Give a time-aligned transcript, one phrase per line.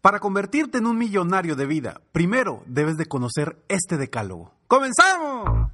[0.00, 4.52] Para convertirte en un millonario de vida, primero debes de conocer este decálogo.
[4.68, 5.70] ¡Comenzamos!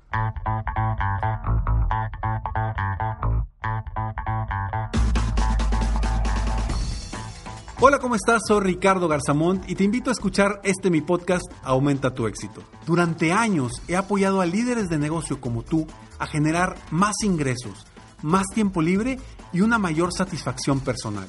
[7.81, 8.41] Hola, ¿cómo estás?
[8.49, 12.63] Soy Ricardo Garzamont y te invito a escuchar este mi podcast Aumenta tu éxito.
[12.87, 15.87] Durante años he apoyado a líderes de negocio como tú
[16.19, 17.87] a generar más ingresos,
[18.23, 19.19] más tiempo libre
[19.53, 21.29] y una mayor satisfacción personal.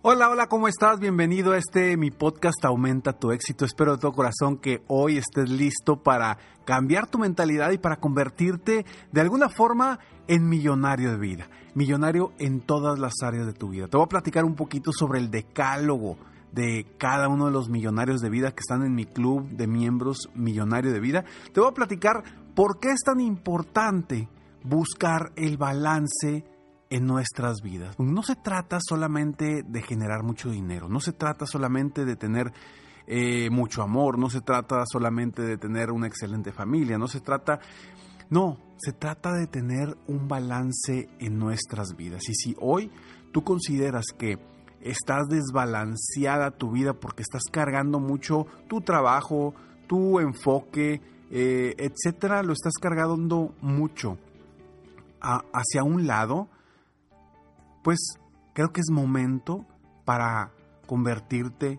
[0.00, 1.00] Hola, hola, ¿cómo estás?
[1.00, 3.64] Bienvenido a este mi podcast Aumenta tu éxito.
[3.64, 8.86] Espero de todo corazón que hoy estés listo para cambiar tu mentalidad y para convertirte
[9.10, 9.98] de alguna forma
[10.28, 11.50] en millonario de vida.
[11.74, 13.88] Millonario en todas las áreas de tu vida.
[13.88, 16.16] Te voy a platicar un poquito sobre el decálogo
[16.52, 20.30] de cada uno de los millonarios de vida que están en mi club de miembros
[20.32, 21.24] millonario de vida.
[21.52, 22.22] Te voy a platicar
[22.54, 24.28] por qué es tan importante
[24.62, 26.44] buscar el balance
[26.90, 27.98] en nuestras vidas.
[27.98, 32.52] No se trata solamente de generar mucho dinero, no se trata solamente de tener
[33.06, 37.60] eh, mucho amor, no se trata solamente de tener una excelente familia, no se trata,
[38.30, 42.28] no, se trata de tener un balance en nuestras vidas.
[42.28, 42.90] Y si hoy
[43.32, 44.38] tú consideras que
[44.80, 49.54] estás desbalanceada tu vida porque estás cargando mucho tu trabajo,
[49.86, 54.18] tu enfoque, eh, etcétera, lo estás cargando mucho
[55.20, 56.48] hacia un lado,
[57.82, 57.98] pues
[58.54, 59.66] creo que es momento
[60.04, 60.52] para
[60.86, 61.78] convertirte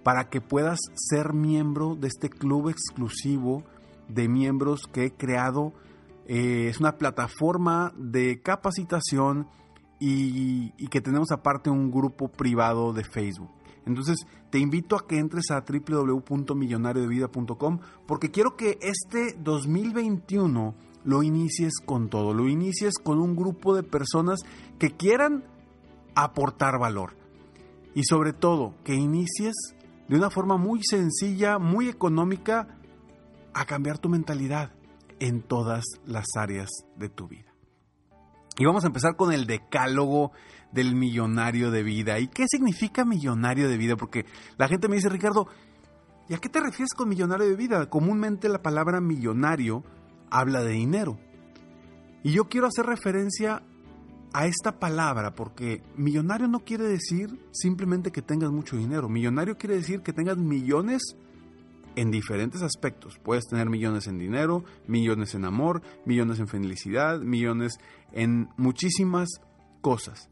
[0.02, 3.62] para que puedas ser miembro de este club exclusivo
[4.08, 5.72] de miembros que he creado.
[6.26, 9.46] Eh, es una plataforma de capacitación
[10.00, 13.50] y, que tenemos aparte un grupo privado de Facebook.
[13.86, 14.18] Entonces
[14.50, 22.10] te invito a que entres a www.millonariodevida.com porque quiero que este 2021 lo inicies con
[22.10, 24.40] todo, lo inicies con un grupo de personas
[24.78, 25.44] que quieran
[26.14, 27.16] aportar valor
[27.94, 29.54] y sobre todo que inicies
[30.08, 32.78] de una forma muy sencilla, muy económica,
[33.54, 34.72] a cambiar tu mentalidad
[35.20, 37.47] en todas las áreas de tu vida.
[38.58, 40.32] Y vamos a empezar con el decálogo
[40.72, 42.18] del millonario de vida.
[42.18, 43.96] ¿Y qué significa millonario de vida?
[43.96, 44.26] Porque
[44.56, 45.46] la gente me dice, Ricardo,
[46.28, 47.88] ¿y a qué te refieres con millonario de vida?
[47.88, 49.84] Comúnmente la palabra millonario
[50.30, 51.18] habla de dinero.
[52.24, 53.62] Y yo quiero hacer referencia
[54.32, 59.08] a esta palabra porque millonario no quiere decir simplemente que tengas mucho dinero.
[59.08, 61.16] Millonario quiere decir que tengas millones
[61.96, 63.18] en diferentes aspectos.
[63.18, 67.78] Puedes tener millones en dinero, millones en amor, millones en felicidad, millones
[68.12, 69.28] en muchísimas
[69.80, 70.28] cosas.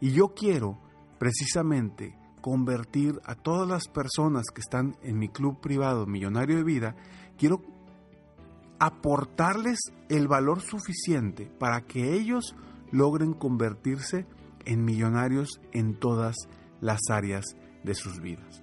[0.00, 0.78] Y yo quiero
[1.18, 6.96] precisamente convertir a todas las personas que están en mi club privado Millonario de Vida,
[7.38, 7.62] quiero
[8.78, 9.78] aportarles
[10.08, 12.56] el valor suficiente para que ellos
[12.90, 14.26] logren convertirse
[14.64, 16.34] en millonarios en todas
[16.80, 17.44] las áreas
[17.84, 18.62] de sus vidas.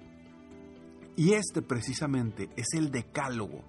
[1.20, 3.62] Y este precisamente es el decálogo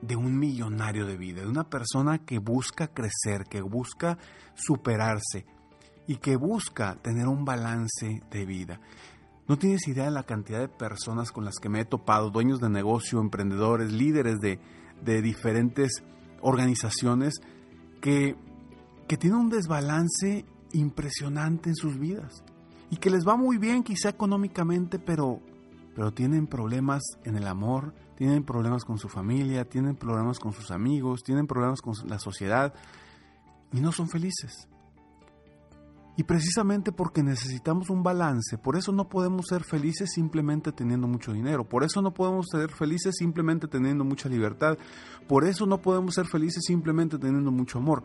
[0.00, 4.16] de un millonario de vida, de una persona que busca crecer, que busca
[4.54, 5.44] superarse
[6.06, 8.80] y que busca tener un balance de vida.
[9.46, 12.60] No tienes idea de la cantidad de personas con las que me he topado, dueños
[12.60, 14.58] de negocio, emprendedores, líderes de,
[15.04, 16.02] de diferentes
[16.40, 17.42] organizaciones
[18.00, 18.36] que,
[19.06, 22.42] que tienen un desbalance impresionante en sus vidas
[22.88, 25.42] y que les va muy bien quizá económicamente, pero,
[25.96, 30.70] pero tienen problemas en el amor, tienen problemas con su familia, tienen problemas con sus
[30.70, 32.74] amigos, tienen problemas con la sociedad
[33.72, 34.68] y no son felices.
[36.18, 41.32] Y precisamente porque necesitamos un balance, por eso no podemos ser felices simplemente teniendo mucho
[41.32, 44.76] dinero, por eso no podemos ser felices simplemente teniendo mucha libertad,
[45.26, 48.02] por eso no podemos ser felices simplemente teniendo mucho amor.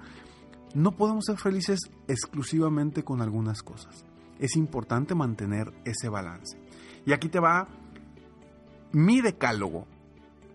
[0.74, 4.06] No podemos ser felices exclusivamente con algunas cosas.
[4.40, 6.58] Es importante mantener ese balance.
[7.06, 7.68] Y aquí te va
[8.94, 9.88] mi decálogo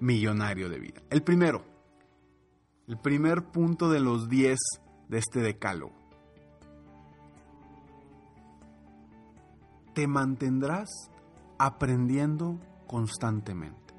[0.00, 1.02] millonario de vida.
[1.10, 1.64] El primero,
[2.86, 4.58] el primer punto de los 10
[5.08, 5.94] de este decálogo
[9.94, 11.10] te mantendrás
[11.58, 13.94] aprendiendo constantemente.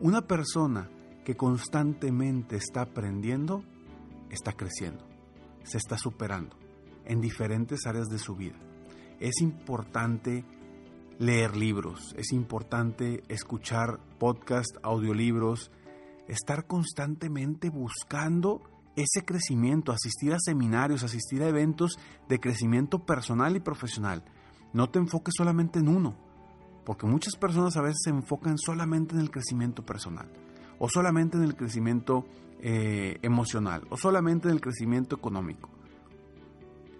[0.00, 0.88] Una persona
[1.24, 3.62] que constantemente está aprendiendo,
[4.30, 5.04] está creciendo,
[5.62, 6.56] se está superando
[7.04, 8.56] en diferentes áreas de su vida.
[9.20, 10.44] Es importante
[11.20, 15.70] leer libros, es importante escuchar podcasts, audiolibros,
[16.28, 18.62] estar constantemente buscando
[18.96, 24.24] ese crecimiento, asistir a seminarios, asistir a eventos de crecimiento personal y profesional.
[24.72, 26.16] No te enfoques solamente en uno,
[26.86, 30.26] porque muchas personas a veces se enfocan solamente en el crecimiento personal,
[30.78, 32.24] o solamente en el crecimiento
[32.62, 35.68] eh, emocional, o solamente en el crecimiento económico.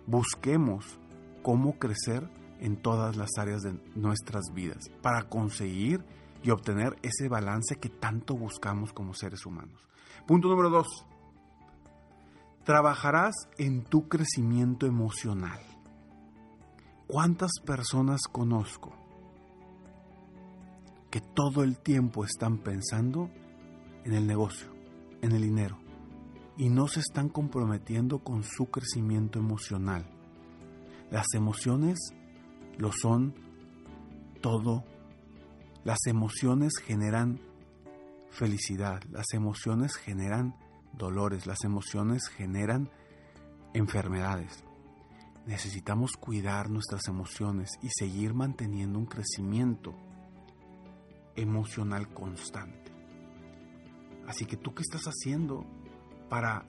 [0.06, 0.98] Busquemos
[1.42, 2.28] cómo crecer
[2.60, 6.04] en todas las áreas de nuestras vidas para conseguir
[6.42, 9.88] y obtener ese balance que tanto buscamos como seres humanos.
[10.26, 11.06] Punto número dos.
[12.64, 15.60] Trabajarás en tu crecimiento emocional.
[17.06, 18.92] ¿Cuántas personas conozco
[21.10, 23.30] que todo el tiempo están pensando
[24.04, 24.68] en el negocio,
[25.20, 25.78] en el dinero,
[26.56, 30.06] y no se están comprometiendo con su crecimiento emocional?
[31.10, 31.98] Las emociones
[32.80, 33.34] lo son
[34.40, 34.84] todo.
[35.84, 37.40] Las emociones generan
[38.30, 40.56] felicidad, las emociones generan
[40.92, 42.90] dolores, las emociones generan
[43.74, 44.64] enfermedades.
[45.46, 49.94] Necesitamos cuidar nuestras emociones y seguir manteniendo un crecimiento
[51.36, 52.92] emocional constante.
[54.26, 55.66] Así que tú qué estás haciendo
[56.28, 56.64] para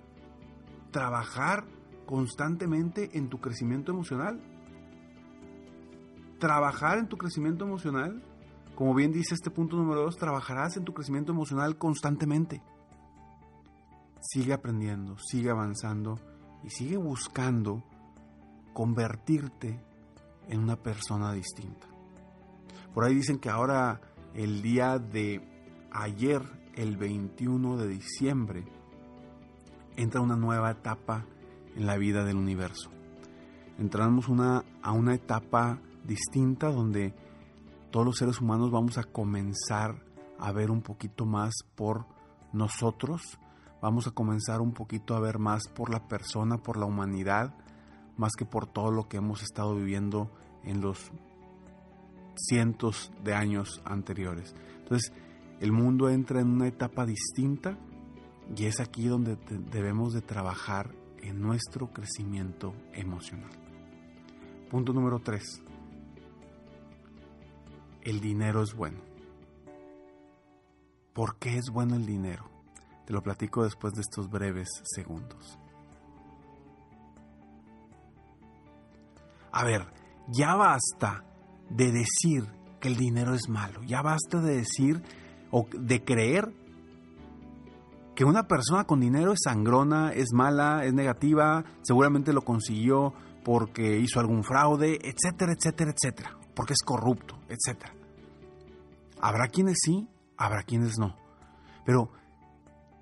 [0.92, 1.66] trabajar
[2.06, 4.50] constantemente en tu crecimiento emocional?
[6.41, 8.21] Trabajar en tu crecimiento emocional,
[8.75, 12.61] como bien dice este punto número dos, trabajarás en tu crecimiento emocional constantemente
[14.21, 16.19] sigue aprendiendo, sigue avanzando
[16.63, 17.83] y sigue buscando
[18.73, 19.83] convertirte
[20.47, 21.88] en una persona distinta.
[22.93, 23.99] Por ahí dicen que ahora
[24.33, 25.41] el día de
[25.91, 26.41] ayer,
[26.75, 28.65] el 21 de diciembre,
[29.97, 31.25] entra una nueva etapa
[31.75, 32.91] en la vida del universo.
[33.77, 37.13] Entramos una, a una etapa distinta donde
[37.92, 40.03] todos los seres humanos vamos a comenzar
[40.39, 42.06] a ver un poquito más por
[42.53, 43.38] nosotros,
[43.81, 47.53] vamos a comenzar un poquito a ver más por la persona, por la humanidad,
[48.18, 50.31] más que por todo lo que hemos estado viviendo
[50.63, 51.12] en los
[52.36, 54.56] cientos de años anteriores.
[54.80, 55.12] Entonces,
[55.59, 57.77] el mundo entra en una etapa distinta
[58.56, 59.38] y es aquí donde
[59.71, 63.51] debemos de trabajar en nuestro crecimiento emocional.
[64.69, 65.70] Punto número 3.
[68.01, 69.00] El dinero es bueno.
[71.13, 72.50] ¿Por qué es bueno el dinero?
[73.06, 75.59] Te lo platico después de estos breves segundos.
[79.51, 79.86] A ver,
[80.30, 81.25] ya basta
[81.69, 82.48] de decir
[82.80, 85.01] que el dinero es malo, ya basta de decir
[85.51, 86.53] o de creer
[88.15, 93.13] que una persona con dinero es sangrona, es mala, es negativa, seguramente lo consiguió
[93.44, 97.94] porque hizo algún fraude, etcétera, etcétera, etcétera, porque es corrupto, etcétera.
[99.21, 100.07] Habrá quienes sí,
[100.38, 101.15] habrá quienes no.
[101.86, 102.12] Pero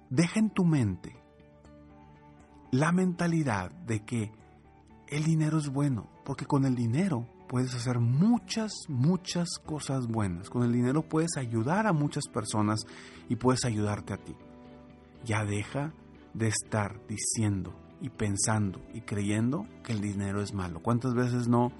[0.09, 1.15] Deja en tu mente
[2.71, 4.31] la mentalidad de que
[5.07, 10.49] el dinero es bueno, porque con el dinero puedes hacer muchas, muchas cosas buenas.
[10.49, 12.79] Con el dinero puedes ayudar a muchas personas
[13.27, 14.35] y puedes ayudarte a ti.
[15.25, 15.93] Ya deja
[16.33, 20.79] de estar diciendo y pensando y creyendo que el dinero es malo.
[20.81, 21.71] ¿Cuántas veces no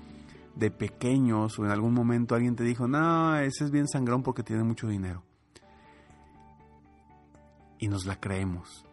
[0.60, 4.44] de pequeños o en algún momento alguien te dijo, no, ese es bien sangrón porque
[4.44, 5.24] tiene mucho dinero?
[7.80, 8.86] y nos la creemos.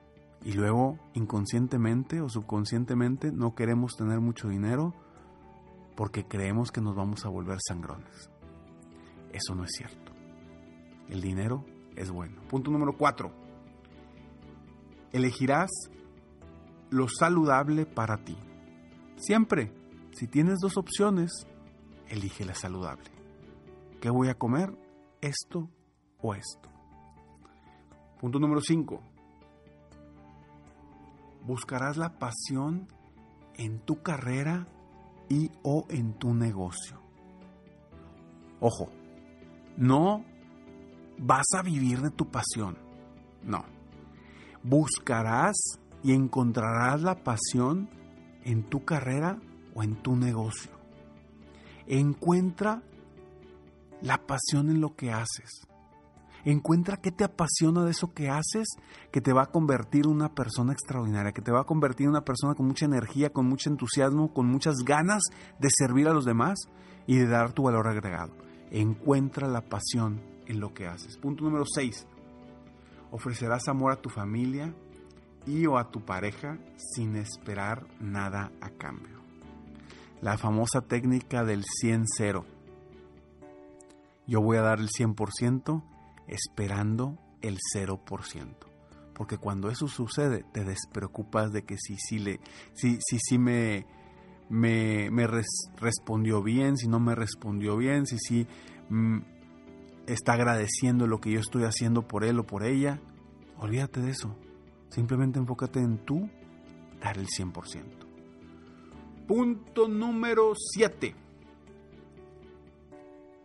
[0.44, 4.94] Y luego, inconscientemente o subconscientemente, no queremos tener mucho dinero
[5.96, 8.30] porque creemos que nos vamos a volver sangrones.
[9.32, 10.12] Eso no es cierto.
[11.08, 11.64] El dinero
[11.96, 12.40] es bueno.
[12.48, 13.32] Punto número cuatro.
[15.12, 15.70] Elegirás
[16.90, 18.36] lo saludable para ti.
[19.16, 19.72] Siempre,
[20.12, 21.46] si tienes dos opciones,
[22.08, 23.10] elige la saludable.
[24.00, 24.76] ¿Qué voy a comer?
[25.20, 25.68] ¿Esto
[26.20, 26.70] o esto?
[28.20, 29.00] Punto número 5.
[31.44, 32.88] Buscarás la pasión
[33.54, 34.66] en tu carrera
[35.28, 37.00] y o en tu negocio.
[38.60, 38.88] Ojo,
[39.76, 40.24] no
[41.18, 42.78] vas a vivir de tu pasión.
[43.42, 43.64] No.
[44.62, 45.56] Buscarás
[46.02, 47.88] y encontrarás la pasión
[48.44, 49.38] en tu carrera
[49.74, 50.75] o en tu negocio.
[51.86, 52.82] Encuentra
[54.02, 55.66] la pasión en lo que haces.
[56.44, 58.68] Encuentra qué te apasiona de eso que haces,
[59.10, 62.10] que te va a convertir en una persona extraordinaria, que te va a convertir en
[62.10, 65.24] una persona con mucha energía, con mucho entusiasmo, con muchas ganas
[65.58, 66.68] de servir a los demás
[67.08, 68.32] y de dar tu valor agregado.
[68.70, 71.16] Encuentra la pasión en lo que haces.
[71.16, 72.06] Punto número 6.
[73.10, 74.72] ofrecerás amor a tu familia
[75.46, 79.15] y o a tu pareja sin esperar nada a cambio.
[80.20, 82.44] La famosa técnica del 100-0.
[84.26, 85.82] Yo voy a dar el 100%
[86.26, 88.66] esperando el 0%.
[89.14, 92.40] Porque cuando eso sucede, te despreocupas de que si, si, le,
[92.74, 93.86] si, si, si me,
[94.48, 95.26] me, me
[95.76, 98.46] respondió bien, si no me respondió bien, si sí
[98.90, 99.18] mm,
[100.06, 103.00] está agradeciendo lo que yo estoy haciendo por él o por ella.
[103.58, 104.36] Olvídate de eso.
[104.90, 106.28] Simplemente enfócate en tú
[107.00, 108.05] dar el 100%.
[109.26, 111.12] Punto número 7.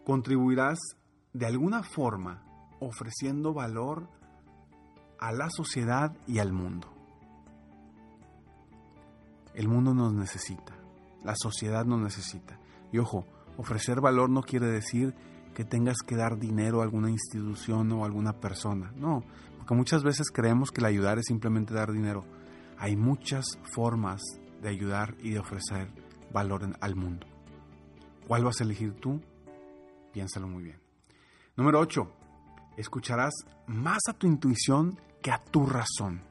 [0.05, 0.77] Contribuirás
[1.33, 2.43] de alguna forma
[2.79, 4.07] ofreciendo valor
[5.17, 6.88] a la sociedad y al mundo.
[9.55, 10.75] El mundo nos necesita,
[11.23, 12.59] la sociedad nos necesita.
[12.91, 13.25] Y ojo,
[13.57, 15.15] ofrecer valor no quiere decir
[15.55, 18.93] que tengas que dar dinero a alguna institución o a alguna persona.
[18.95, 19.23] No,
[19.57, 22.23] porque muchas veces creemos que el ayudar es simplemente dar dinero.
[22.77, 24.21] Hay muchas formas
[24.61, 25.89] de ayudar y de ofrecer
[26.31, 27.27] valor al mundo.
[28.27, 29.19] ¿Cuál vas a elegir tú?
[30.13, 30.79] Piénsalo muy bien.
[31.55, 32.09] Número 8.
[32.77, 33.33] Escucharás
[33.67, 36.21] más a tu intuición que a tu razón.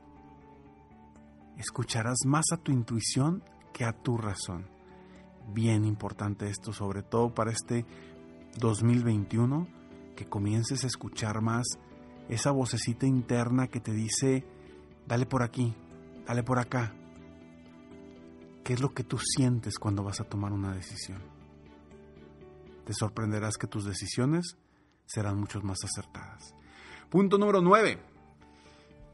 [1.59, 4.67] Escucharás más a tu intuición que a tu razón.
[5.53, 7.85] Bien importante esto, sobre todo para este
[8.59, 9.67] 2021,
[10.17, 11.67] que comiences a escuchar más
[12.29, 14.47] esa vocecita interna que te dice,
[15.07, 15.75] dale por aquí,
[16.27, 16.95] dale por acá.
[18.71, 21.19] ¿Qué es lo que tú sientes cuando vas a tomar una decisión?
[22.85, 24.57] Te sorprenderás que tus decisiones
[25.07, 26.55] serán mucho más acertadas.
[27.09, 27.99] Punto número 9.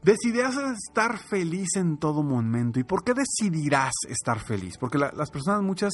[0.03, 2.79] Decidirás estar feliz en todo momento.
[2.79, 4.77] ¿Y por qué decidirás estar feliz?
[4.77, 5.93] Porque las personas muchas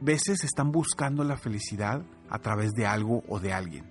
[0.00, 3.84] veces están buscando la felicidad a través de algo o de alguien.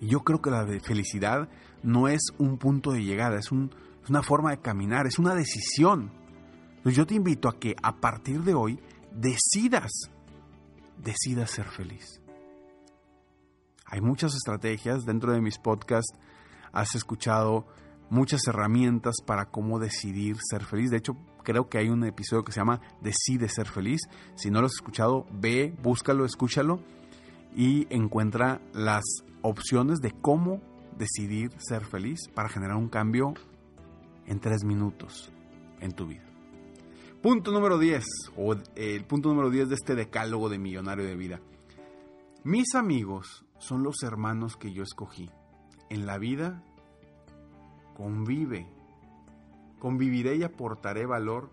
[0.00, 1.48] Y yo creo que la felicidad
[1.82, 6.21] no es un punto de llegada, es, es una forma de caminar, es una decisión.
[6.82, 8.80] Entonces yo te invito a que a partir de hoy
[9.14, 9.92] decidas,
[10.98, 12.20] decidas ser feliz.
[13.86, 16.18] Hay muchas estrategias dentro de mis podcasts.
[16.72, 17.66] Has escuchado
[18.10, 20.90] muchas herramientas para cómo decidir ser feliz.
[20.90, 24.00] De hecho, creo que hay un episodio que se llama Decide ser feliz.
[24.34, 26.80] Si no lo has escuchado, ve, búscalo, escúchalo
[27.54, 29.04] y encuentra las
[29.42, 30.60] opciones de cómo
[30.98, 33.34] decidir ser feliz para generar un cambio
[34.26, 35.30] en tres minutos
[35.80, 36.31] en tu vida.
[37.22, 38.04] Punto número 10,
[38.36, 41.40] o el punto número 10 de este decálogo de millonario de vida.
[42.42, 45.30] Mis amigos son los hermanos que yo escogí.
[45.88, 46.64] En la vida
[47.96, 48.66] convive,
[49.78, 51.52] conviviré y aportaré valor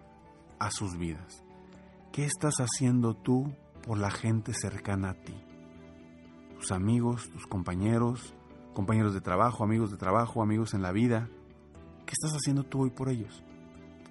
[0.58, 1.44] a sus vidas.
[2.12, 3.54] ¿Qué estás haciendo tú
[3.86, 5.36] por la gente cercana a ti?
[6.58, 8.34] Tus amigos, tus compañeros,
[8.74, 11.30] compañeros de trabajo, amigos de trabajo, amigos en la vida.
[12.08, 13.44] ¿Qué estás haciendo tú hoy por ellos?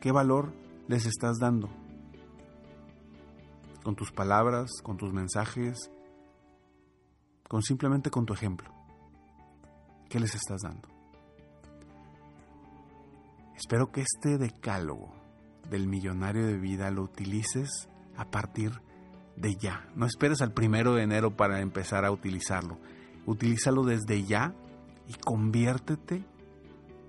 [0.00, 0.52] ¿Qué valor
[0.88, 1.68] les estás dando?
[3.84, 5.90] Con tus palabras, con tus mensajes,
[7.46, 8.70] con simplemente con tu ejemplo.
[10.08, 10.88] ¿Qué les estás dando?
[13.54, 15.12] Espero que este decálogo
[15.70, 18.72] del millonario de vida lo utilices a partir
[19.36, 19.88] de ya.
[19.94, 22.78] No esperes al primero de enero para empezar a utilizarlo.
[23.26, 24.54] Utilízalo desde ya
[25.06, 26.24] y conviértete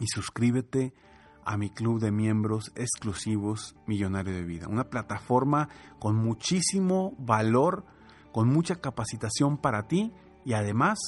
[0.00, 0.92] y suscríbete
[1.44, 4.68] a mi club de miembros exclusivos Millonario de Vida.
[4.68, 7.84] Una plataforma con muchísimo valor,
[8.32, 10.12] con mucha capacitación para ti
[10.44, 10.98] y además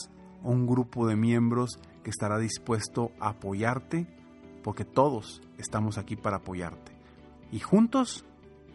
[0.43, 4.07] un grupo de miembros que estará dispuesto a apoyarte
[4.63, 6.93] porque todos estamos aquí para apoyarte.
[7.51, 8.25] Y juntos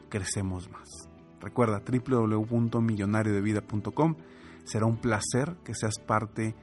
[0.09, 1.09] crecemos más.
[1.41, 4.15] Recuerda www.millonariodevida.com.
[4.63, 6.53] Será un placer que seas parte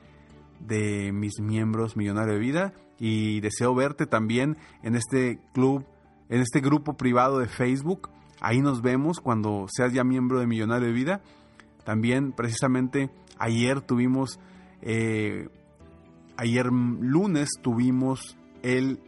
[0.60, 5.84] de mis miembros Millonario de Vida y deseo verte también en este club,
[6.28, 8.10] en este grupo privado de Facebook.
[8.40, 11.22] Ahí nos vemos cuando seas ya miembro de Millonario de Vida.
[11.84, 14.38] También precisamente ayer tuvimos,
[14.82, 15.48] eh,
[16.36, 19.00] ayer lunes tuvimos el,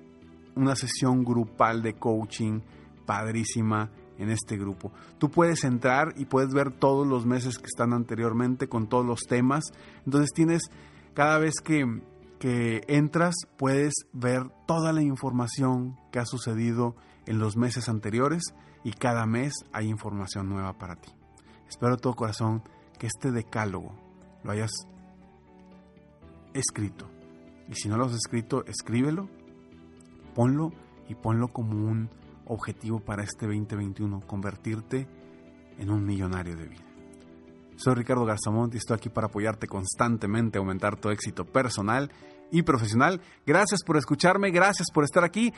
[0.54, 2.61] una sesión grupal de coaching
[3.06, 4.92] padrísima en este grupo.
[5.18, 9.20] Tú puedes entrar y puedes ver todos los meses que están anteriormente con todos los
[9.28, 9.64] temas.
[10.04, 10.62] Entonces tienes
[11.14, 12.02] cada vez que,
[12.38, 16.96] que entras puedes ver toda la información que ha sucedido
[17.26, 18.42] en los meses anteriores
[18.85, 21.11] y cada mes hay información nueva para ti.
[21.68, 22.62] Espero de todo corazón
[22.99, 23.92] que este decálogo
[24.44, 24.70] lo hayas
[26.54, 27.08] escrito.
[27.68, 29.28] Y si no lo has escrito, escríbelo,
[30.35, 30.73] ponlo
[31.08, 32.08] y ponlo como un
[32.46, 35.06] objetivo para este 2021, convertirte
[35.78, 36.84] en un millonario de vida.
[37.76, 42.10] Soy Ricardo Garzamont y estoy aquí para apoyarte constantemente aumentar tu éxito personal
[42.50, 43.20] y profesional.
[43.46, 45.52] Gracias por escucharme, gracias por estar aquí.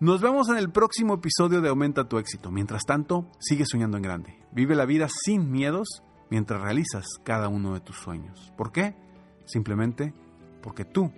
[0.00, 2.50] Nos vemos en el próximo episodio de Aumenta tu éxito.
[2.50, 4.38] Mientras tanto, sigue soñando en grande.
[4.50, 8.52] Vive la vida sin miedos mientras realizas cada uno de tus sueños.
[8.56, 8.96] ¿Por qué?
[9.44, 10.14] Simplemente
[10.62, 11.12] porque tú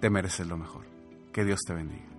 [0.00, 0.86] te mereces lo mejor.
[1.32, 2.09] Que Dios te bendiga.